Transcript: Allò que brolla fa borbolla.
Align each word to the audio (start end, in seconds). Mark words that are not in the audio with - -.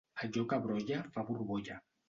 Allò 0.21 0.45
que 0.53 0.59
brolla 0.63 1.03
fa 1.19 1.27
borbolla. 1.31 1.81